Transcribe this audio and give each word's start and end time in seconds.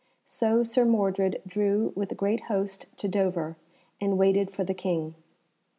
So 0.25 0.63
Sir 0.63 0.83
Mordred 0.83 1.43
drew 1.45 1.93
with 1.95 2.11
a 2.11 2.15
great 2.15 2.45
host 2.45 2.87
to 2.97 3.07
Dover, 3.07 3.55
and 4.01 4.17
waited 4.17 4.49
for 4.49 4.63
the 4.63 4.73
King. 4.73 5.13